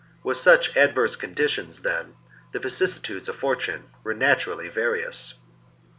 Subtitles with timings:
[0.23, 2.15] With such adverse conditions, then,
[2.53, 5.35] the vicissitudes of fortune were naturally various.